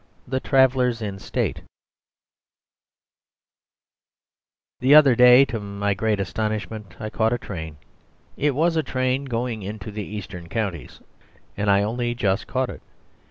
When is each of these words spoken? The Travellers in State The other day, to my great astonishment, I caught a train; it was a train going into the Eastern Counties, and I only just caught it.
The 0.27 0.39
Travellers 0.39 0.99
in 1.03 1.19
State 1.19 1.61
The 4.79 4.95
other 4.95 5.15
day, 5.15 5.45
to 5.45 5.59
my 5.59 5.93
great 5.93 6.19
astonishment, 6.19 6.95
I 6.99 7.11
caught 7.11 7.33
a 7.33 7.37
train; 7.37 7.77
it 8.35 8.55
was 8.55 8.75
a 8.75 8.81
train 8.81 9.25
going 9.25 9.61
into 9.61 9.91
the 9.91 10.03
Eastern 10.03 10.49
Counties, 10.49 11.01
and 11.55 11.69
I 11.69 11.83
only 11.83 12.15
just 12.15 12.47
caught 12.47 12.71
it. 12.71 12.81